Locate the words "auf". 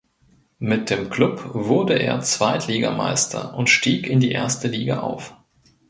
5.01-5.35